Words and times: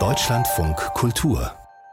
Deutschlandfunk 0.00 0.76
Kultur 0.94 1.52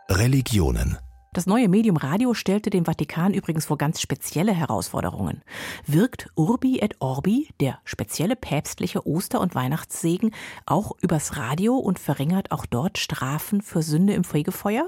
Religionen 0.09 0.97
das 1.31 1.45
neue 1.45 1.69
Medium 1.69 1.95
Radio 1.95 2.33
stellte 2.33 2.71
dem 2.71 2.85
Vatikan 2.85 3.35
übrigens 3.35 3.65
vor 3.65 3.77
ganz 3.77 4.01
spezielle 4.01 4.51
Herausforderungen. 4.51 5.43
Wirkt 5.85 6.27
Urbi 6.35 6.79
et 6.79 6.95
Orbi, 6.99 7.49
der 7.59 7.77
spezielle 7.85 8.35
päpstliche 8.35 9.05
Oster- 9.05 9.39
und 9.41 9.53
Weihnachtssegen, 9.53 10.31
auch 10.65 10.93
übers 11.01 11.37
Radio 11.37 11.77
und 11.77 11.99
verringert 11.99 12.51
auch 12.51 12.65
dort 12.65 12.97
Strafen 12.97 13.61
für 13.61 13.83
Sünde 13.83 14.13
im 14.13 14.23
Fegefeuer? 14.23 14.87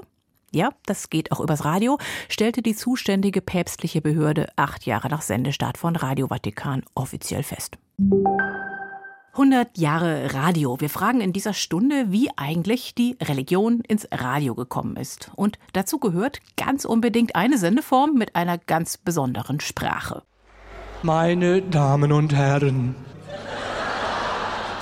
Ja, 0.50 0.70
das 0.84 1.10
geht 1.10 1.30
auch 1.30 1.40
übers 1.40 1.64
Radio, 1.64 1.96
stellte 2.28 2.60
die 2.60 2.74
zuständige 2.74 3.40
päpstliche 3.40 4.00
Behörde 4.02 4.48
acht 4.56 4.84
Jahre 4.84 5.08
nach 5.08 5.22
Sendestart 5.22 5.78
von 5.78 5.94
Radio 5.94 6.26
Vatikan 6.26 6.82
offiziell 6.96 7.44
fest. 7.44 7.78
100 9.34 9.78
Jahre 9.78 10.32
Radio. 10.32 10.76
Wir 10.78 10.88
fragen 10.88 11.20
in 11.20 11.32
dieser 11.32 11.54
Stunde, 11.54 12.06
wie 12.10 12.30
eigentlich 12.36 12.94
die 12.94 13.16
Religion 13.20 13.80
ins 13.80 14.06
Radio 14.12 14.54
gekommen 14.54 14.94
ist. 14.94 15.32
Und 15.34 15.58
dazu 15.72 15.98
gehört 15.98 16.38
ganz 16.56 16.84
unbedingt 16.84 17.34
eine 17.34 17.58
Sendeform 17.58 18.14
mit 18.14 18.36
einer 18.36 18.58
ganz 18.58 18.96
besonderen 18.96 19.58
Sprache. 19.58 20.22
Meine 21.02 21.62
Damen 21.62 22.12
und 22.12 22.32
Herren, 22.32 22.94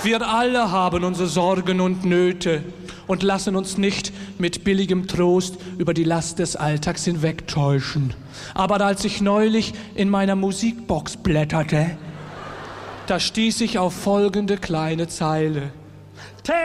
wir 0.03 0.21
alle 0.29 0.71
haben 0.71 1.03
unsere 1.03 1.29
Sorgen 1.29 1.81
und 1.81 2.05
Nöte 2.05 2.63
und 3.07 3.23
lassen 3.23 3.57
uns 3.57 3.79
nicht 3.79 4.13
mit 4.39 4.65
billigem 4.65 5.09
Trost 5.09 5.57
über 5.79 5.95
die 5.95 6.05
Last 6.05 6.41
des 6.41 6.57
Alltags 6.57 7.07
hinwegtäuschen. 7.07 8.13
Aber 8.53 8.83
als 8.83 9.07
ich 9.07 9.23
neulich 9.23 9.73
in 9.95 10.11
meiner 10.11 10.37
Musikbox 10.37 11.17
blätterte, 11.17 11.97
da 13.13 13.21
stieß 13.21 13.61
ich 13.61 13.79
auf 13.79 13.93
folgende 13.93 14.57
kleine 14.57 15.07
Zeile. 15.07 15.71
Thea, 16.43 16.57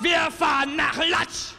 wir 0.00 0.30
fahren 0.30 0.74
nach 0.74 0.96
Latsch! 0.96 1.52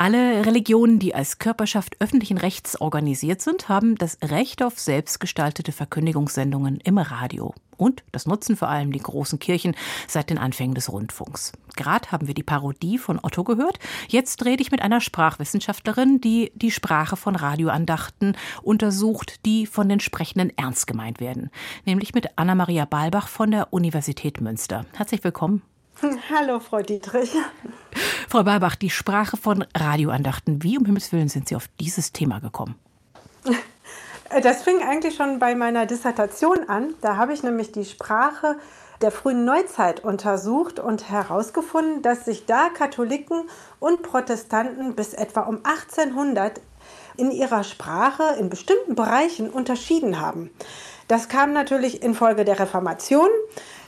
Alle 0.00 0.46
Religionen, 0.46 0.98
die 0.98 1.14
als 1.14 1.36
Körperschaft 1.36 2.00
öffentlichen 2.00 2.38
Rechts 2.38 2.80
organisiert 2.80 3.42
sind, 3.42 3.68
haben 3.68 3.96
das 3.96 4.16
Recht 4.22 4.62
auf 4.62 4.78
selbstgestaltete 4.80 5.72
Verkündigungssendungen 5.72 6.80
im 6.80 6.96
Radio. 6.96 7.52
Und 7.76 8.02
das 8.10 8.24
nutzen 8.24 8.56
vor 8.56 8.68
allem 8.68 8.92
die 8.92 8.98
großen 8.98 9.38
Kirchen 9.38 9.76
seit 10.08 10.30
den 10.30 10.38
Anfängen 10.38 10.74
des 10.74 10.90
Rundfunks. 10.90 11.52
Gerade 11.76 12.10
haben 12.10 12.28
wir 12.28 12.32
die 12.32 12.42
Parodie 12.42 12.96
von 12.96 13.20
Otto 13.22 13.44
gehört. 13.44 13.78
Jetzt 14.08 14.46
rede 14.46 14.62
ich 14.62 14.70
mit 14.70 14.80
einer 14.80 15.02
Sprachwissenschaftlerin, 15.02 16.18
die 16.18 16.50
die 16.54 16.70
Sprache 16.70 17.16
von 17.16 17.36
Radioandachten 17.36 18.38
untersucht, 18.62 19.44
die 19.44 19.66
von 19.66 19.90
den 19.90 20.00
Sprechenden 20.00 20.50
ernst 20.56 20.86
gemeint 20.86 21.20
werden. 21.20 21.50
Nämlich 21.84 22.14
mit 22.14 22.26
Anna-Maria 22.36 22.86
Balbach 22.86 23.28
von 23.28 23.50
der 23.50 23.70
Universität 23.70 24.40
Münster. 24.40 24.86
Herzlich 24.94 25.22
willkommen. 25.22 25.60
Hallo, 26.30 26.60
Frau 26.60 26.80
Dietrich. 26.80 27.32
Frau 28.28 28.42
Balbach, 28.42 28.76
die 28.76 28.90
Sprache 28.90 29.36
von 29.36 29.64
Radioandachten. 29.76 30.62
Wie 30.62 30.78
um 30.78 30.84
Himmels 30.84 31.12
Willen 31.12 31.28
sind 31.28 31.48
Sie 31.48 31.56
auf 31.56 31.68
dieses 31.78 32.12
Thema 32.12 32.40
gekommen? 32.40 32.76
Das 34.44 34.62
fing 34.62 34.80
eigentlich 34.80 35.16
schon 35.16 35.40
bei 35.40 35.56
meiner 35.56 35.86
Dissertation 35.86 36.68
an. 36.68 36.94
Da 37.00 37.16
habe 37.16 37.32
ich 37.32 37.42
nämlich 37.42 37.72
die 37.72 37.84
Sprache 37.84 38.58
der 39.00 39.10
frühen 39.10 39.44
Neuzeit 39.44 40.04
untersucht 40.04 40.78
und 40.78 41.10
herausgefunden, 41.10 42.00
dass 42.02 42.26
sich 42.26 42.46
da 42.46 42.68
Katholiken 42.68 43.48
und 43.80 44.02
Protestanten 44.02 44.94
bis 44.94 45.14
etwa 45.14 45.40
um 45.40 45.58
1800 45.64 46.60
in 47.16 47.32
ihrer 47.32 47.64
Sprache 47.64 48.36
in 48.38 48.50
bestimmten 48.50 48.94
Bereichen 48.94 49.50
unterschieden 49.50 50.20
haben. 50.20 50.50
Das 51.08 51.28
kam 51.28 51.52
natürlich 51.52 52.04
infolge 52.04 52.44
der 52.44 52.60
Reformation. 52.60 53.30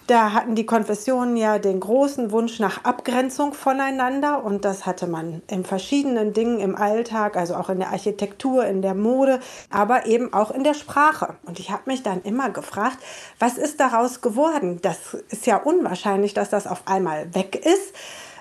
Da 0.08 0.33
hatten 0.33 0.56
die 0.56 0.67
Konfessionen 0.67 1.36
ja 1.36 1.61
den 1.61 1.78
großen 1.78 2.33
Wunsch 2.33 2.58
nach 2.58 2.83
Abgrenzung 2.83 3.55
voneinander 3.55 4.44
und 4.44 4.64
das 4.64 4.84
hatte 4.84 5.06
man 5.06 5.42
in 5.47 5.64
verschiedenen 5.64 6.33
Dingen 6.33 6.59
im 6.59 6.75
Alltag, 6.75 7.36
also 7.36 7.55
auch 7.55 7.69
in 7.69 7.78
der 7.78 7.91
Architektur, 7.91 8.64
in 8.64 8.83
der 8.83 8.94
Mode, 8.94 9.38
aber 9.71 10.06
eben 10.06 10.32
auch 10.32 10.50
in 10.50 10.65
der 10.65 10.75
Sprache. 10.75 11.37
Und 11.47 11.60
ich 11.60 11.71
habe 11.71 11.82
mich 11.87 12.03
dann 12.03 12.21
immer 12.22 12.50
gefragt, 12.50 12.99
was 13.38 13.59
ist 13.59 13.78
daraus 13.78 14.21
geworden? 14.21 14.81
Das 14.82 15.15
ist 15.31 15.47
ja 15.47 15.56
unwahrscheinlich, 15.59 16.34
dass 16.34 16.50
das 16.50 16.66
auf 16.66 16.82
einmal 16.87 17.32
weg 17.34 17.54
ist. 17.65 17.94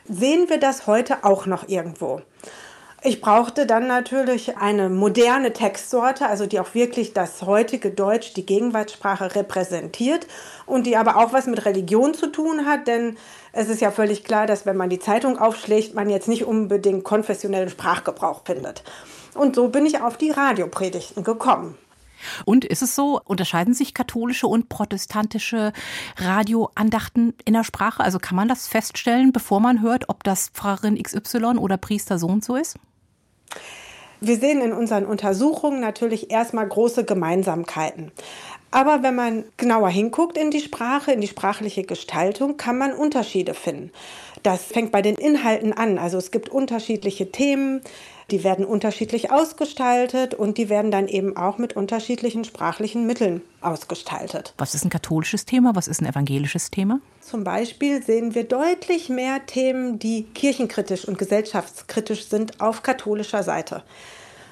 Sehen 0.09 0.49
wir 0.49 0.59
das 0.59 0.87
heute 0.87 1.23
auch 1.23 1.45
noch 1.45 1.67
irgendwo? 1.69 2.21
Ich 3.03 3.19
brauchte 3.19 3.65
dann 3.65 3.87
natürlich 3.87 4.57
eine 4.57 4.87
moderne 4.87 5.53
Textsorte, 5.53 6.27
also 6.27 6.45
die 6.45 6.59
auch 6.59 6.75
wirklich 6.75 7.13
das 7.13 7.41
heutige 7.41 7.89
Deutsch, 7.89 8.33
die 8.33 8.45
Gegenwartssprache 8.45 9.33
repräsentiert 9.33 10.27
und 10.67 10.85
die 10.85 10.95
aber 10.95 11.17
auch 11.17 11.33
was 11.33 11.47
mit 11.47 11.65
Religion 11.65 12.13
zu 12.13 12.27
tun 12.27 12.67
hat, 12.67 12.85
denn 12.85 13.17
es 13.53 13.69
ist 13.69 13.81
ja 13.81 13.89
völlig 13.89 14.23
klar, 14.23 14.45
dass 14.45 14.67
wenn 14.67 14.77
man 14.77 14.91
die 14.91 14.99
Zeitung 14.99 15.39
aufschlägt, 15.39 15.95
man 15.95 16.11
jetzt 16.11 16.27
nicht 16.27 16.45
unbedingt 16.45 17.03
konfessionellen 17.03 17.69
Sprachgebrauch 17.69 18.43
findet. 18.45 18.83
Und 19.33 19.55
so 19.55 19.69
bin 19.69 19.87
ich 19.87 19.99
auf 19.99 20.17
die 20.17 20.29
Radiopredigten 20.29 21.23
gekommen. 21.23 21.75
Und 22.45 22.65
ist 22.65 22.83
es 22.83 22.93
so, 22.93 23.19
unterscheiden 23.25 23.73
sich 23.73 23.95
katholische 23.95 24.45
und 24.45 24.69
protestantische 24.69 25.73
Radioandachten 26.17 27.33
in 27.45 27.53
der 27.53 27.63
Sprache? 27.63 28.03
Also 28.03 28.19
kann 28.19 28.35
man 28.35 28.47
das 28.47 28.67
feststellen, 28.67 29.31
bevor 29.31 29.59
man 29.59 29.81
hört, 29.81 30.07
ob 30.09 30.23
das 30.23 30.49
Pfarrerin 30.49 31.01
XY 31.01 31.57
oder 31.57 31.77
Priester 31.77 32.19
so 32.19 32.27
und 32.27 32.45
so 32.45 32.55
ist? 32.55 32.77
Wir 34.23 34.37
sehen 34.37 34.61
in 34.61 34.71
unseren 34.71 35.07
Untersuchungen 35.07 35.79
natürlich 35.79 36.29
erstmal 36.29 36.67
große 36.67 37.05
Gemeinsamkeiten. 37.05 38.11
Aber 38.71 39.03
wenn 39.03 39.15
man 39.15 39.43
genauer 39.57 39.89
hinguckt 39.89 40.37
in 40.37 40.49
die 40.49 40.61
Sprache, 40.61 41.11
in 41.11 41.21
die 41.21 41.27
sprachliche 41.27 41.83
Gestaltung, 41.83 42.55
kann 42.55 42.77
man 42.77 42.93
Unterschiede 42.93 43.53
finden. 43.53 43.91
Das 44.43 44.63
fängt 44.63 44.91
bei 44.91 45.01
den 45.01 45.15
Inhalten 45.15 45.73
an. 45.73 45.97
Also 45.97 46.17
es 46.17 46.31
gibt 46.31 46.49
unterschiedliche 46.49 47.31
Themen, 47.31 47.81
die 48.31 48.45
werden 48.45 48.65
unterschiedlich 48.65 49.29
ausgestaltet 49.29 50.33
und 50.33 50.57
die 50.57 50.69
werden 50.69 50.89
dann 50.89 51.09
eben 51.09 51.35
auch 51.35 51.57
mit 51.57 51.75
unterschiedlichen 51.75 52.45
sprachlichen 52.45 53.05
Mitteln 53.05 53.41
ausgestaltet. 53.59 54.53
Was 54.57 54.73
ist 54.73 54.85
ein 54.85 54.89
katholisches 54.89 55.45
Thema? 55.45 55.75
Was 55.75 55.89
ist 55.89 56.01
ein 56.01 56.05
evangelisches 56.05 56.71
Thema? 56.71 57.01
Zum 57.19 57.43
Beispiel 57.43 58.01
sehen 58.01 58.33
wir 58.33 58.45
deutlich 58.45 59.09
mehr 59.09 59.45
Themen, 59.45 59.99
die 59.99 60.23
kirchenkritisch 60.23 61.05
und 61.05 61.17
gesellschaftskritisch 61.17 62.29
sind 62.29 62.61
auf 62.61 62.83
katholischer 62.83 63.43
Seite. 63.43 63.83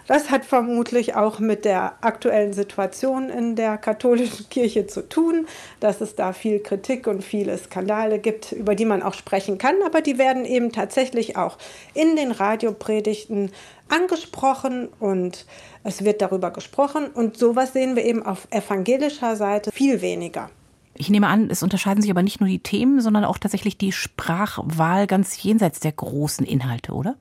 Das 0.10 0.32
hat 0.32 0.44
vermutlich 0.44 1.14
auch 1.14 1.38
mit 1.38 1.66
der 1.66 2.04
aktuellen 2.04 2.52
Situation 2.52 3.30
in 3.30 3.56
der 3.56 3.78
katholischen 3.78 4.50
Kirche 4.50 4.88
zu 4.88 5.08
tun, 5.08 5.46
dass 5.82 6.02
es 6.02 6.16
da 6.16 6.34
viel 6.34 6.62
Kritik 6.62 7.06
und 7.06 7.24
viele 7.24 7.56
Skandale 7.60 8.18
gibt, 8.18 8.52
über 8.52 8.74
die 8.74 8.86
man 8.86 9.04
auch 9.04 9.14
sprechen 9.14 9.60
kann, 9.60 9.76
aber 9.86 10.02
die 10.02 10.18
werden 10.18 10.46
eben 10.46 10.72
tatsächlich 10.72 11.38
auch 11.38 11.60
in 11.94 12.16
den 12.16 12.32
Radiopredigten 12.32 13.52
angesprochen 13.88 14.90
und 15.00 15.46
es 15.84 16.04
wird 16.04 16.24
darüber 16.24 16.50
gesprochen 16.50 17.06
und 17.14 17.38
sowas 17.38 17.74
sehen 17.74 17.96
wir 17.96 18.04
eben 18.04 18.26
auf 18.26 18.48
evangelischer 18.50 19.36
Seite 19.36 19.72
viel 19.72 20.02
weniger. 20.02 20.50
Ich 20.96 21.12
nehme 21.12 21.28
an, 21.28 21.52
es 21.52 21.62
unterscheiden 21.62 22.02
sich 22.02 22.10
aber 22.10 22.24
nicht 22.24 22.40
nur 22.40 22.50
die 22.50 22.64
Themen, 22.64 23.00
sondern 23.00 23.26
auch 23.26 23.38
tatsächlich 23.38 23.78
die 23.78 23.92
Sprachwahl 23.92 25.06
ganz 25.06 25.44
jenseits 25.44 25.80
der 25.80 25.92
großen 25.92 26.48
Inhalte, 26.48 26.94
oder? 26.94 27.16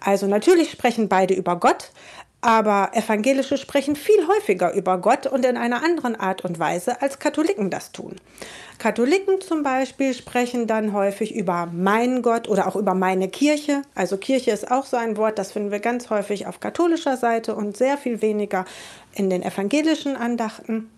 Also 0.00 0.26
natürlich 0.26 0.70
sprechen 0.70 1.08
beide 1.08 1.34
über 1.34 1.56
Gott, 1.56 1.90
aber 2.40 2.90
Evangelische 2.94 3.58
sprechen 3.58 3.96
viel 3.96 4.26
häufiger 4.26 4.72
über 4.72 4.98
Gott 4.98 5.26
und 5.26 5.44
in 5.44 5.56
einer 5.56 5.82
anderen 5.84 6.16
Art 6.16 6.44
und 6.44 6.58
Weise, 6.58 7.02
als 7.02 7.18
Katholiken 7.18 7.70
das 7.70 7.92
tun. 7.92 8.16
Katholiken 8.78 9.42
zum 9.42 9.62
Beispiel 9.62 10.14
sprechen 10.14 10.66
dann 10.66 10.94
häufig 10.94 11.34
über 11.34 11.68
mein 11.70 12.22
Gott 12.22 12.48
oder 12.48 12.66
auch 12.66 12.76
über 12.76 12.94
meine 12.94 13.28
Kirche. 13.28 13.82
Also 13.94 14.16
Kirche 14.16 14.52
ist 14.52 14.70
auch 14.70 14.86
so 14.86 14.96
ein 14.96 15.18
Wort, 15.18 15.38
das 15.38 15.52
finden 15.52 15.70
wir 15.70 15.80
ganz 15.80 16.08
häufig 16.08 16.46
auf 16.46 16.60
katholischer 16.60 17.18
Seite 17.18 17.54
und 17.54 17.76
sehr 17.76 17.98
viel 17.98 18.22
weniger 18.22 18.64
in 19.14 19.28
den 19.28 19.42
evangelischen 19.42 20.16
Andachten. 20.16 20.90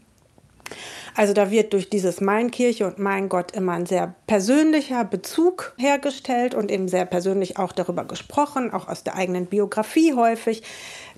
Also 1.14 1.34
da 1.34 1.50
wird 1.50 1.72
durch 1.72 1.90
dieses 1.90 2.20
Mein 2.20 2.50
Kirche 2.50 2.86
und 2.86 2.98
Mein 2.98 3.28
Gott 3.28 3.52
immer 3.52 3.72
ein 3.72 3.86
sehr 3.86 4.14
persönlicher 4.26 5.04
Bezug 5.04 5.74
hergestellt 5.76 6.54
und 6.54 6.70
eben 6.70 6.88
sehr 6.88 7.04
persönlich 7.04 7.58
auch 7.58 7.72
darüber 7.72 8.04
gesprochen, 8.04 8.72
auch 8.72 8.88
aus 8.88 9.04
der 9.04 9.16
eigenen 9.16 9.46
Biografie 9.46 10.14
häufig. 10.14 10.62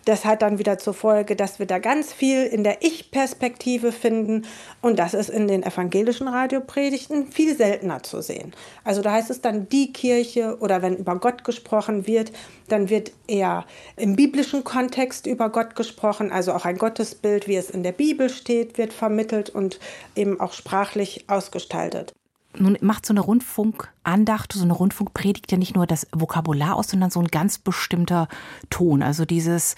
Das 0.04 0.26
hat 0.26 0.42
dann 0.42 0.58
wieder 0.58 0.76
zur 0.76 0.92
Folge, 0.92 1.34
dass 1.34 1.58
wir 1.58 1.66
da 1.66 1.78
ganz 1.78 2.12
viel 2.12 2.44
in 2.44 2.62
der 2.62 2.82
Ich-Perspektive 2.82 3.90
finden 3.90 4.46
und 4.82 4.98
das 4.98 5.14
ist 5.14 5.30
in 5.30 5.48
den 5.48 5.62
evangelischen 5.62 6.28
Radiopredigten 6.28 7.28
viel 7.28 7.56
seltener 7.56 8.02
zu 8.02 8.20
sehen. 8.20 8.52
Also 8.84 9.00
da 9.00 9.12
heißt 9.12 9.30
es 9.30 9.40
dann 9.40 9.68
die 9.70 9.92
Kirche 9.92 10.58
oder 10.60 10.82
wenn 10.82 10.96
über 10.96 11.16
Gott 11.18 11.44
gesprochen 11.44 12.06
wird, 12.06 12.32
dann 12.68 12.90
wird 12.90 13.12
eher 13.26 13.64
im 13.96 14.14
biblischen 14.14 14.62
Kontext 14.62 15.26
über 15.26 15.48
Gott 15.48 15.74
gesprochen, 15.74 16.32
also 16.32 16.52
auch 16.52 16.66
ein 16.66 16.76
Gottesbild, 16.76 17.48
wie 17.48 17.56
es 17.56 17.70
in 17.70 17.82
der 17.82 17.92
Bibel 17.92 18.28
steht, 18.28 18.76
wird 18.76 18.92
vermittelt 18.92 19.48
und 19.48 19.80
eben 20.14 20.38
auch 20.38 20.52
sprachlich 20.52 21.24
ausgestaltet. 21.28 22.12
Nun 22.56 22.78
macht 22.80 23.06
so 23.06 23.12
eine 23.12 23.20
Rundfunkandacht, 23.20 24.52
so 24.52 24.62
eine 24.62 24.72
Rundfunkpredigt 24.72 25.50
ja 25.50 25.58
nicht 25.58 25.74
nur 25.74 25.86
das 25.86 26.06
Vokabular 26.12 26.76
aus, 26.76 26.88
sondern 26.88 27.10
so 27.10 27.20
ein 27.20 27.28
ganz 27.28 27.58
bestimmter 27.58 28.28
Ton. 28.70 29.02
Also 29.02 29.24
dieses, 29.24 29.74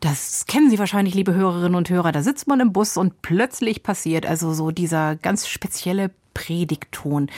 das 0.00 0.46
kennen 0.46 0.70
Sie 0.70 0.78
wahrscheinlich, 0.78 1.14
liebe 1.14 1.34
Hörerinnen 1.34 1.74
und 1.74 1.90
Hörer, 1.90 2.12
da 2.12 2.22
sitzt 2.22 2.46
man 2.46 2.60
im 2.60 2.72
Bus 2.72 2.96
und 2.96 3.22
plötzlich 3.22 3.82
passiert 3.82 4.26
also 4.26 4.52
so 4.52 4.70
dieser 4.70 5.16
ganz 5.16 5.48
spezielle 5.48 6.10
Predigtton. 6.34 7.30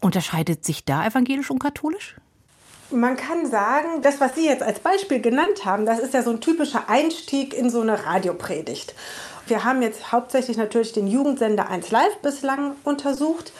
Unterscheidet 0.00 0.64
sich 0.64 0.84
da 0.84 1.06
evangelisch 1.06 1.50
und 1.50 1.58
katholisch? 1.58 2.16
Man 2.90 3.16
kann 3.16 3.46
sagen, 3.46 4.02
das, 4.02 4.20
was 4.20 4.34
Sie 4.34 4.46
jetzt 4.46 4.64
als 4.64 4.80
Beispiel 4.80 5.20
genannt 5.20 5.64
haben, 5.64 5.86
das 5.86 6.00
ist 6.00 6.12
ja 6.12 6.22
so 6.22 6.30
ein 6.30 6.40
typischer 6.40 6.88
Einstieg 6.88 7.54
in 7.54 7.70
so 7.70 7.80
eine 7.80 8.04
Radiopredigt. 8.04 8.94
Wir 9.50 9.64
haben 9.64 9.82
jetzt 9.82 10.12
hauptsächlich 10.12 10.56
natürlich 10.56 10.92
den 10.92 11.08
Jugendsender 11.08 11.68
1 11.68 11.90
Live 11.90 12.18
bislang 12.22 12.76
untersucht. 12.84 13.52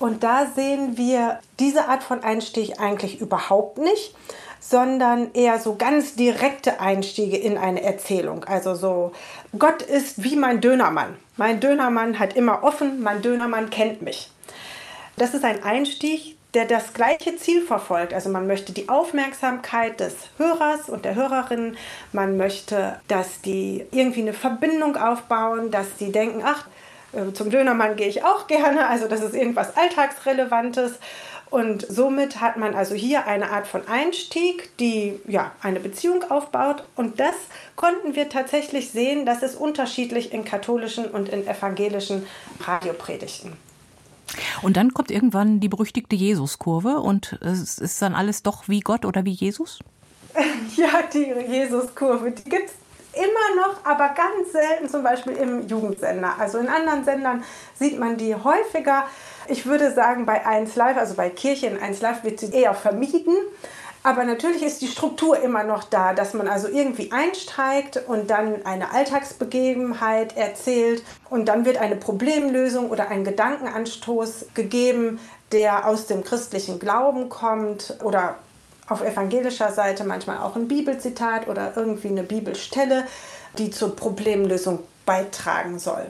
Und 0.00 0.24
da 0.24 0.46
sehen 0.54 0.96
wir 0.96 1.38
diese 1.60 1.88
Art 1.88 2.02
von 2.02 2.24
Einstieg 2.24 2.80
eigentlich 2.80 3.20
überhaupt 3.20 3.78
nicht, 3.78 4.14
sondern 4.60 5.32
eher 5.34 5.58
so 5.60 5.76
ganz 5.76 6.14
direkte 6.14 6.80
Einstiege 6.80 7.36
in 7.36 7.56
eine 7.56 7.82
Erzählung. 7.82 8.44
Also 8.44 8.74
so, 8.74 9.12
Gott 9.58 9.82
ist 9.82 10.24
wie 10.24 10.36
mein 10.36 10.60
Dönermann. 10.60 11.16
Mein 11.36 11.60
Dönermann 11.60 12.18
hat 12.18 12.34
immer 12.34 12.64
offen, 12.64 13.00
mein 13.02 13.22
Dönermann 13.22 13.70
kennt 13.70 14.02
mich. 14.02 14.30
Das 15.16 15.34
ist 15.34 15.44
ein 15.44 15.62
Einstieg, 15.62 16.36
der 16.54 16.64
das 16.64 16.94
gleiche 16.94 17.36
Ziel 17.36 17.62
verfolgt. 17.62 18.14
Also 18.14 18.30
man 18.30 18.46
möchte 18.46 18.72
die 18.72 18.88
Aufmerksamkeit 18.88 20.00
des 20.00 20.14
Hörers 20.38 20.88
und 20.88 21.04
der 21.04 21.14
Hörerin, 21.14 21.76
man 22.12 22.36
möchte, 22.36 22.98
dass 23.08 23.42
die 23.42 23.84
irgendwie 23.90 24.22
eine 24.22 24.32
Verbindung 24.32 24.96
aufbauen, 24.96 25.70
dass 25.70 25.96
die 25.96 26.10
denken, 26.10 26.42
ach, 26.44 26.66
äh, 27.12 27.32
zum 27.32 27.50
Dönermann 27.50 27.96
gehe 27.96 28.08
ich 28.08 28.24
auch 28.24 28.46
gerne, 28.46 28.88
also 28.88 29.08
das 29.08 29.20
ist 29.20 29.34
irgendwas 29.34 29.76
Alltagsrelevantes. 29.76 30.98
Und 31.50 31.86
somit 31.88 32.42
hat 32.42 32.58
man 32.58 32.74
also 32.74 32.94
hier 32.94 33.26
eine 33.26 33.50
Art 33.50 33.66
von 33.66 33.88
Einstieg, 33.88 34.76
die 34.78 35.18
ja 35.26 35.52
eine 35.62 35.80
Beziehung 35.80 36.30
aufbaut. 36.30 36.84
Und 36.94 37.20
das 37.20 37.34
konnten 37.74 38.14
wir 38.14 38.28
tatsächlich 38.28 38.90
sehen, 38.90 39.24
das 39.24 39.42
ist 39.42 39.54
unterschiedlich 39.54 40.34
in 40.34 40.44
katholischen 40.44 41.06
und 41.06 41.30
in 41.30 41.46
evangelischen 41.46 42.26
Radiopredigten. 42.60 43.67
Und 44.62 44.76
dann 44.76 44.92
kommt 44.92 45.10
irgendwann 45.10 45.60
die 45.60 45.68
berüchtigte 45.68 46.16
Jesuskurve 46.16 46.98
und 46.98 47.38
es 47.40 47.78
ist 47.78 48.00
dann 48.02 48.14
alles 48.14 48.42
doch 48.42 48.68
wie 48.68 48.80
Gott 48.80 49.04
oder 49.04 49.24
wie 49.24 49.32
Jesus? 49.32 49.78
Ja, 50.76 51.02
die 51.12 51.32
Jesuskurve, 51.50 52.30
die 52.30 52.48
gibt 52.48 52.66
es 52.68 52.74
immer 53.18 53.66
noch, 53.66 53.84
aber 53.84 54.10
ganz 54.10 54.52
selten 54.52 54.88
zum 54.88 55.02
Beispiel 55.02 55.32
im 55.32 55.66
Jugendsender. 55.66 56.38
Also 56.38 56.58
in 56.58 56.68
anderen 56.68 57.04
Sendern 57.04 57.42
sieht 57.74 57.98
man 57.98 58.16
die 58.16 58.34
häufiger. 58.34 59.04
Ich 59.48 59.66
würde 59.66 59.92
sagen, 59.92 60.26
bei 60.26 60.46
1 60.46 60.76
Live, 60.76 60.96
also 60.96 61.14
bei 61.14 61.30
Kirche 61.30 61.66
in 61.66 61.78
1 61.80 62.00
Live 62.00 62.22
wird 62.22 62.38
sie 62.38 62.52
eher 62.52 62.74
vermieden. 62.74 63.34
Aber 64.08 64.24
natürlich 64.24 64.62
ist 64.62 64.80
die 64.80 64.86
Struktur 64.86 65.38
immer 65.38 65.64
noch 65.64 65.84
da, 65.84 66.14
dass 66.14 66.32
man 66.32 66.48
also 66.48 66.66
irgendwie 66.66 67.12
einsteigt 67.12 68.02
und 68.06 68.30
dann 68.30 68.64
eine 68.64 68.90
Alltagsbegebenheit 68.90 70.34
erzählt 70.34 71.02
und 71.28 71.44
dann 71.44 71.66
wird 71.66 71.76
eine 71.76 71.94
Problemlösung 71.94 72.88
oder 72.88 73.10
ein 73.10 73.22
Gedankenanstoß 73.22 74.46
gegeben, 74.54 75.20
der 75.52 75.86
aus 75.86 76.06
dem 76.06 76.24
christlichen 76.24 76.78
Glauben 76.78 77.28
kommt 77.28 77.98
oder 78.02 78.36
auf 78.88 79.04
evangelischer 79.04 79.72
Seite 79.72 80.04
manchmal 80.04 80.38
auch 80.38 80.56
ein 80.56 80.68
Bibelzitat 80.68 81.46
oder 81.46 81.74
irgendwie 81.76 82.08
eine 82.08 82.22
Bibelstelle, 82.22 83.04
die 83.58 83.70
zur 83.70 83.94
Problemlösung 83.94 84.78
beitragen 85.04 85.78
soll. 85.78 86.06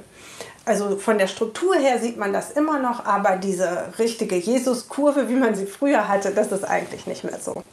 Also 0.65 0.99
von 0.99 1.19
der 1.19 1.27
Struktur 1.27 1.75
her 1.75 1.99
sieht 1.99 2.17
man 2.17 2.33
das 2.33 2.53
immer 2.53 2.79
noch, 2.79 3.05
aber 3.06 3.39
diese 3.39 3.93
richtige 3.99 4.37
Jesuskurve, 4.37 5.29
wie 5.29 5.35
man 5.35 5.56
sie 5.56 5.67
früher 5.67 6.06
hatte, 6.06 6.31
das 6.31 6.53
ist 6.53 6.62
eigentlich 6.62 7.09
nicht 7.09 7.25
mehr 7.25 7.41
so. 7.41 7.65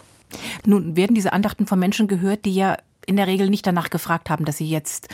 Nun 0.66 0.96
werden 0.96 1.16
diese 1.16 1.34
Andachten 1.34 1.68
von 1.68 1.80
Menschen 1.80 2.08
gehört, 2.08 2.46
die 2.46 2.56
ja 2.56 2.78
in 3.06 3.18
der 3.18 3.28
Regel 3.28 3.50
nicht 3.50 3.68
danach 3.68 3.90
gefragt 3.90 4.30
haben, 4.30 4.46
dass 4.46 4.58
sie 4.58 4.70
jetzt 4.70 5.10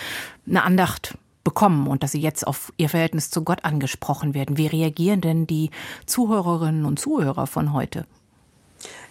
eine 0.47 0.63
Andacht 0.63 1.17
bekommen 1.43 1.87
und 1.87 2.03
dass 2.03 2.11
sie 2.11 2.21
jetzt 2.21 2.45
auf 2.45 2.71
ihr 2.77 2.89
Verhältnis 2.89 3.29
zu 3.31 3.43
Gott 3.43 3.65
angesprochen 3.65 4.33
werden. 4.33 4.57
Wie 4.57 4.67
reagieren 4.67 5.21
denn 5.21 5.47
die 5.47 5.71
Zuhörerinnen 6.05 6.85
und 6.85 6.99
Zuhörer 6.99 7.47
von 7.47 7.73
heute? 7.73 8.05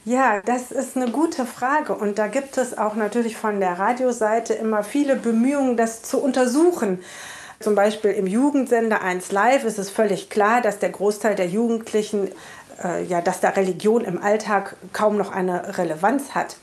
Ja, 0.04 0.40
das 0.40 0.72
ist 0.72 0.96
eine 0.96 1.10
gute 1.10 1.44
Frage. 1.44 1.94
Und 1.94 2.18
da 2.18 2.28
gibt 2.28 2.56
es 2.56 2.76
auch 2.76 2.94
natürlich 2.94 3.36
von 3.36 3.60
der 3.60 3.78
Radioseite 3.78 4.54
immer 4.54 4.82
viele 4.82 5.16
Bemühungen, 5.16 5.76
das 5.76 6.02
zu 6.02 6.18
untersuchen. 6.18 7.00
Zum 7.58 7.74
Beispiel 7.74 8.12
im 8.12 8.26
Jugendsender 8.26 9.02
1 9.02 9.32
Live 9.32 9.64
ist 9.64 9.78
es 9.78 9.90
völlig 9.90 10.30
klar, 10.30 10.62
dass 10.62 10.78
der 10.78 10.88
Großteil 10.88 11.34
der 11.34 11.46
Jugendlichen, 11.46 12.30
äh, 12.82 13.04
ja, 13.04 13.20
dass 13.20 13.40
da 13.40 13.50
Religion 13.50 14.04
im 14.04 14.22
Alltag 14.22 14.76
kaum 14.92 15.16
noch 15.16 15.32
eine 15.32 15.78
Relevanz 15.78 16.34
hat. 16.34 16.56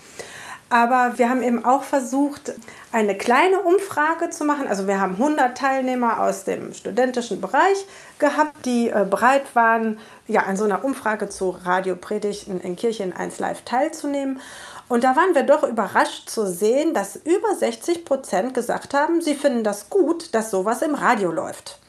Aber 0.69 1.13
wir 1.17 1.29
haben 1.29 1.43
eben 1.43 1.63
auch 1.63 1.83
versucht, 1.83 2.53
eine 2.91 3.15
kleine 3.15 3.61
Umfrage 3.61 4.29
zu 4.29 4.43
machen. 4.43 4.67
Also 4.67 4.85
wir 4.85 4.99
haben 4.99 5.13
100 5.13 5.57
Teilnehmer 5.57 6.21
aus 6.21 6.43
dem 6.43 6.73
studentischen 6.73 7.39
Bereich 7.39 7.85
gehabt, 8.19 8.65
die 8.65 8.89
äh, 8.89 9.05
bereit 9.09 9.55
waren, 9.55 9.97
ja, 10.27 10.41
an 10.41 10.57
so 10.57 10.65
einer 10.65 10.83
Umfrage 10.83 11.29
zu 11.29 11.51
Radiopredigten 11.51 12.59
in 12.59 12.75
Kirchen 12.75 13.13
1 13.13 13.39
Live 13.39 13.61
teilzunehmen. 13.61 14.41
Und 14.89 15.05
da 15.05 15.15
waren 15.15 15.35
wir 15.35 15.43
doch 15.43 15.63
überrascht 15.63 16.29
zu 16.29 16.45
sehen, 16.45 16.93
dass 16.93 17.15
über 17.15 17.55
60 17.55 18.03
Prozent 18.03 18.53
gesagt 18.53 18.93
haben, 18.93 19.21
sie 19.21 19.35
finden 19.35 19.63
das 19.63 19.89
gut, 19.89 20.33
dass 20.33 20.51
sowas 20.51 20.81
im 20.81 20.95
Radio 20.95 21.31
läuft. 21.31 21.79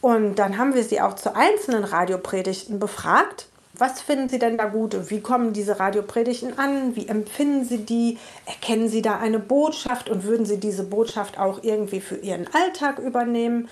Und 0.00 0.36
dann 0.36 0.58
haben 0.58 0.74
wir 0.74 0.84
sie 0.84 1.00
auch 1.00 1.14
zu 1.14 1.34
einzelnen 1.34 1.84
Radiopredigten 1.84 2.78
befragt 2.78 3.48
was 3.78 4.00
finden 4.00 4.28
Sie 4.28 4.40
denn 4.40 4.58
da 4.58 4.64
gut? 4.64 4.96
Wie 5.08 5.20
kommen 5.20 5.52
diese 5.52 5.78
Radiopredigten 5.78 6.58
an? 6.58 6.96
Wie 6.96 7.06
empfinden 7.06 7.64
Sie 7.64 7.78
die? 7.78 8.18
Erkennen 8.44 8.88
Sie 8.88 9.02
da 9.02 9.18
eine 9.18 9.38
Botschaft 9.38 10.08
und 10.08 10.24
würden 10.24 10.46
Sie 10.46 10.58
diese 10.58 10.82
Botschaft 10.82 11.38
auch 11.38 11.62
irgendwie 11.62 12.00
für 12.00 12.16
Ihren 12.16 12.48
Alltag 12.52 12.98
übernehmen? 12.98 13.68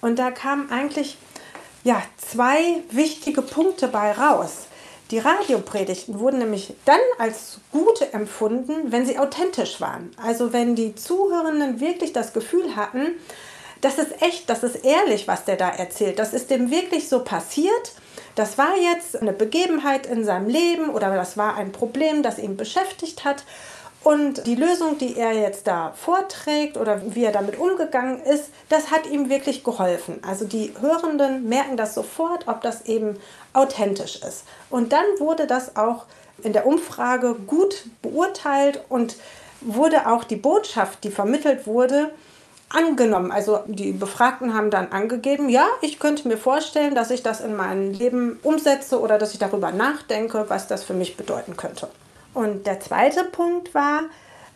Und 0.00 0.18
da 0.18 0.30
kamen 0.30 0.70
eigentlich 0.70 1.18
ja, 1.84 2.02
zwei 2.16 2.82
wichtige 2.90 3.42
Punkte 3.42 3.88
bei 3.88 4.12
raus. 4.12 4.66
Die 5.10 5.18
Radiopredigten 5.18 6.20
wurden 6.20 6.38
nämlich 6.38 6.74
dann 6.86 7.00
als 7.18 7.58
gut 7.72 8.00
empfunden, 8.12 8.92
wenn 8.92 9.04
sie 9.04 9.18
authentisch 9.18 9.80
waren. 9.80 10.10
Also 10.22 10.52
wenn 10.52 10.76
die 10.76 10.94
Zuhörenden 10.94 11.80
wirklich 11.80 12.12
das 12.12 12.32
Gefühl 12.32 12.76
hatten, 12.76 13.08
das 13.80 13.98
ist 13.98 14.22
echt, 14.22 14.48
das 14.50 14.62
ist 14.62 14.84
ehrlich, 14.84 15.28
was 15.28 15.44
der 15.44 15.56
da 15.56 15.68
erzählt. 15.68 16.18
Das 16.18 16.32
ist 16.32 16.50
dem 16.50 16.70
wirklich 16.70 17.08
so 17.08 17.24
passiert 17.24 17.92
das 18.34 18.58
war 18.58 18.76
jetzt 18.76 19.20
eine 19.20 19.32
Begebenheit 19.32 20.06
in 20.06 20.24
seinem 20.24 20.48
Leben 20.48 20.90
oder 20.90 21.14
das 21.14 21.36
war 21.36 21.56
ein 21.56 21.72
Problem, 21.72 22.22
das 22.22 22.38
ihn 22.38 22.56
beschäftigt 22.56 23.24
hat. 23.24 23.44
Und 24.02 24.46
die 24.46 24.54
Lösung, 24.54 24.96
die 24.96 25.16
er 25.18 25.34
jetzt 25.34 25.66
da 25.66 25.92
vorträgt 25.92 26.78
oder 26.78 27.02
wie 27.14 27.24
er 27.24 27.32
damit 27.32 27.58
umgegangen 27.58 28.22
ist, 28.22 28.44
das 28.70 28.90
hat 28.90 29.06
ihm 29.06 29.28
wirklich 29.28 29.62
geholfen. 29.62 30.20
Also 30.26 30.46
die 30.46 30.72
Hörenden 30.80 31.48
merken 31.50 31.76
das 31.76 31.94
sofort, 31.94 32.48
ob 32.48 32.62
das 32.62 32.86
eben 32.86 33.18
authentisch 33.52 34.16
ist. 34.26 34.44
Und 34.70 34.92
dann 34.92 35.04
wurde 35.18 35.46
das 35.46 35.76
auch 35.76 36.06
in 36.42 36.54
der 36.54 36.66
Umfrage 36.66 37.34
gut 37.34 37.84
beurteilt 38.00 38.82
und 38.88 39.16
wurde 39.60 40.06
auch 40.06 40.24
die 40.24 40.36
Botschaft, 40.36 41.04
die 41.04 41.10
vermittelt 41.10 41.66
wurde, 41.66 42.10
angenommen. 42.70 43.30
Also 43.30 43.60
die 43.66 43.92
Befragten 43.92 44.54
haben 44.54 44.70
dann 44.70 44.92
angegeben, 44.92 45.48
ja, 45.48 45.66
ich 45.82 45.98
könnte 45.98 46.26
mir 46.26 46.38
vorstellen, 46.38 46.94
dass 46.94 47.10
ich 47.10 47.22
das 47.22 47.40
in 47.40 47.56
meinem 47.56 47.92
Leben 47.92 48.38
umsetze 48.42 49.00
oder 49.00 49.18
dass 49.18 49.32
ich 49.32 49.38
darüber 49.38 49.72
nachdenke, 49.72 50.46
was 50.48 50.66
das 50.66 50.84
für 50.84 50.94
mich 50.94 51.16
bedeuten 51.16 51.56
könnte. 51.56 51.88
Und 52.32 52.66
der 52.66 52.80
zweite 52.80 53.24
Punkt 53.24 53.74
war, 53.74 54.02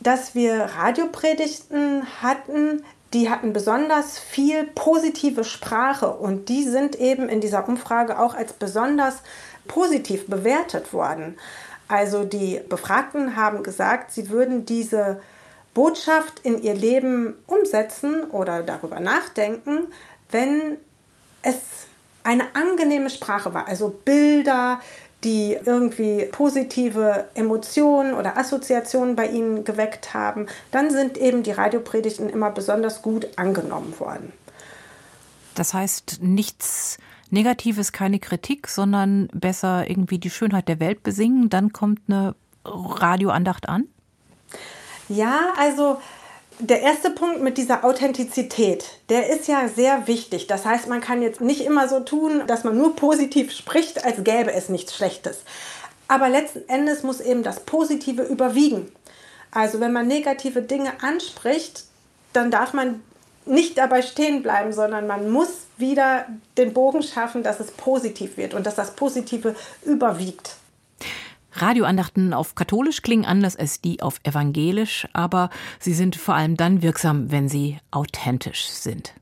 dass 0.01 0.35
wir 0.35 0.71
Radiopredigten 0.77 2.07
hatten, 2.23 2.85
die 3.13 3.31
hatten 3.31 3.53
besonders 3.53 4.19
viel 4.19 4.65
positive 4.75 5.45
Sprache 5.45 6.11
und 6.11 6.49
die 6.49 6.65
sind 6.65 6.97
eben 6.97 7.29
in 7.29 7.41
dieser 7.41 7.69
Umfrage 7.69 8.19
auch 8.19 8.35
als 8.35 8.53
besonders 8.53 9.23
positiv 9.67 10.27
bewertet 10.27 10.93
worden. 10.93 11.37
Also 11.89 12.25
die 12.25 12.61
Befragten 12.69 13.37
haben 13.37 13.63
gesagt, 13.63 14.13
sie 14.13 14.31
würden 14.31 14.67
diese 14.67 15.21
Botschaft 15.75 16.41
in 16.45 16.63
ihr 16.63 16.75
Leben 16.75 17.35
umsetzen 17.47 18.25
oder 18.31 18.63
darüber 18.63 19.01
nachdenken, 19.01 19.89
wenn 20.31 20.79
es 21.43 21.57
eine 22.23 22.55
angenehme 22.55 23.11
Sprache 23.11 23.53
war, 23.53 23.69
also 23.69 23.91
Bilder, 24.05 24.81
die 25.25 25.59
irgendwie 25.65 26.27
positive 26.31 27.29
Emotionen 27.35 28.15
oder 28.15 28.37
Assoziationen 28.37 29.17
bei 29.17 29.27
ihnen 29.27 29.65
geweckt 29.65 30.15
haben, 30.15 30.47
dann 30.71 30.91
sind 30.91 31.17
eben 31.17 31.43
die 31.43 31.51
Radiopredigten 31.51 32.29
immer 32.29 32.51
besonders 32.51 33.03
gut 33.03 33.27
angenommen 33.37 33.99
worden. 33.99 34.33
Das 35.55 35.73
heißt, 35.73 36.19
nichts 36.21 36.99
Negatives, 37.31 37.93
keine 37.93 38.19
Kritik, 38.19 38.69
sondern 38.69 39.29
besser 39.33 39.89
irgendwie 39.89 40.19
die 40.19 40.31
Schönheit 40.31 40.69
der 40.69 40.81
Welt 40.81 41.03
besingen, 41.03 41.49
dann 41.49 41.73
kommt 41.73 42.01
eine 42.07 42.35
Radioandacht 42.65 43.69
an? 43.69 43.89
Ja, 45.09 45.53
also 45.59 45.99
der 46.59 46.83
erste 46.83 47.11
Punkt 47.11 47.43
mit 47.43 47.59
dieser 47.59 47.85
Authentizität, 47.85 48.85
der 49.09 49.29
ist 49.29 49.49
ja 49.49 49.69
sehr 49.69 50.07
wichtig. 50.07 50.47
Das 50.47 50.65
heißt, 50.65 50.89
man 50.89 51.01
kann 51.01 51.23
jetzt 51.23 51.41
nicht 51.41 51.63
immer 51.63 51.89
so 51.89 52.01
tun, 52.01 52.43
dass 52.47 52.65
man 52.65 52.77
nur 52.77 52.95
positiv 52.97 53.53
spricht, 53.53 54.05
als 54.05 54.23
gäbe 54.23 54.53
es 54.53 54.69
nichts 54.69 54.95
Schlechtes. 54.95 55.43
Aber 56.07 56.29
letzten 56.29 56.69
Endes 56.69 57.03
muss 57.03 57.21
eben 57.21 57.43
das 57.43 57.61
Positive 57.61 58.23
überwiegen. 58.23 58.93
Also 59.51 59.81
wenn 59.81 59.93
man 59.93 60.07
negative 60.07 60.63
Dinge 60.63 60.93
anspricht, 61.03 61.85
dann 62.33 62.51
darf 62.51 62.73
man 62.73 63.03
nicht 63.47 63.79
dabei 63.79 64.03
stehen 64.03 64.43
bleiben, 64.43 64.73
sondern 64.73 65.07
man 65.07 65.31
muss 65.31 65.49
wieder 65.77 66.27
den 66.57 66.73
Bogen 66.73 67.03
schaffen, 67.03 67.43
dass 67.43 67.61
es 67.61 67.71
positiv 67.71 68.37
wird 68.37 68.55
und 68.55 68.67
dass 68.67 68.75
das 68.75 68.93
Positive 68.93 69.55
überwiegt. 69.85 70.57
Radioandachten 71.55 72.33
auf 72.33 72.55
katholisch 72.55 73.03
klingen 73.03 73.25
anders 73.25 73.57
als 73.57 73.81
die 73.81 74.03
auf 74.03 74.21
evangelisch, 74.25 75.07
aber 75.13 75.51
sie 75.79 75.95
sind 75.95 76.17
vor 76.17 76.35
allem 76.35 76.57
dann 76.57 76.83
wirksam, 76.83 77.31
wenn 77.31 77.49
sie 77.49 77.79
authentisch 77.91 78.67
sind. 78.67 79.15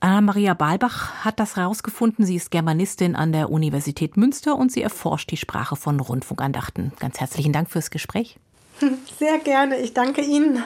Anna-Maria 0.00 0.54
Balbach 0.54 1.24
hat 1.24 1.40
das 1.40 1.56
herausgefunden. 1.56 2.24
Sie 2.24 2.36
ist 2.36 2.50
Germanistin 2.50 3.16
an 3.16 3.32
der 3.32 3.50
Universität 3.50 4.16
Münster 4.16 4.56
und 4.56 4.70
sie 4.70 4.82
erforscht 4.82 5.30
die 5.30 5.36
Sprache 5.36 5.74
von 5.74 5.98
Rundfunkandachten. 5.98 6.92
Ganz 7.00 7.18
herzlichen 7.18 7.52
Dank 7.52 7.68
fürs 7.70 7.90
Gespräch. 7.90 8.38
Sehr 9.18 9.38
gerne. 9.38 9.78
Ich 9.78 9.94
danke 9.94 10.20
Ihnen. 10.20 10.62